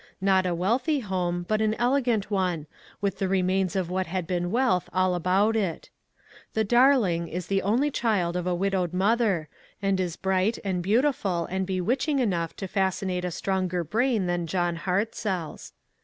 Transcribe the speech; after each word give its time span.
Not 0.19 0.47
a 0.47 0.55
wealthy 0.55 1.01
home, 1.01 1.45
but 1.47 1.61
an 1.61 1.75
elegant 1.75 2.31
one, 2.31 2.65
with 3.01 3.19
the 3.19 3.27
remains 3.27 3.75
of 3.75 3.91
what 3.91 4.07
had 4.07 4.25
been 4.25 4.49
wealth 4.49 4.89
all 4.91 5.13
about 5.13 5.55
it. 5.55 5.91
The" 6.55 6.63
darling" 6.79 7.27
is 7.27 7.45
the 7.45 7.61
only 7.61 7.91
child 7.91 8.35
of 8.35 8.47
a 8.47 8.55
widowed 8.55 8.93
mother, 8.93 9.47
and 9.79 9.99
is 9.99 10.15
bright, 10.17 10.57
and 10.65 10.83
beauti 10.83 11.13
ful, 11.13 11.45
and 11.45 11.67
bewitching 11.67 12.17
enough 12.17 12.55
to 12.55 12.67
fascinate 12.67 13.25
a 13.25 13.29
stronger 13.29 13.83
brain 13.83 14.25
than 14.25 14.47
John 14.47 14.77
Hartzell's. 14.77 15.71